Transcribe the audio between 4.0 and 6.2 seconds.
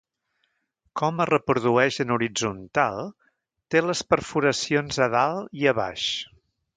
perforacions a dalt i a baix.